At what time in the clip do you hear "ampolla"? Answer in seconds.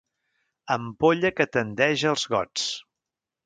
0.75-1.31